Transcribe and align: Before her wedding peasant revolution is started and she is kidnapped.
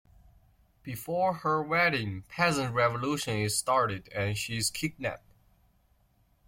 Before 0.81 1.31
her 1.31 1.61
wedding 1.61 2.23
peasant 2.27 2.73
revolution 2.73 3.37
is 3.37 3.55
started 3.55 4.09
and 4.11 4.35
she 4.35 4.57
is 4.57 4.71
kidnapped. 4.71 5.31